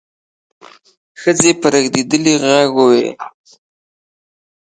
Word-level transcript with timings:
ښځې 1.21 1.51
په 1.59 1.67
رېږدېدلي 1.73 2.33
غږ 2.43 2.69
وويل: 2.75 3.15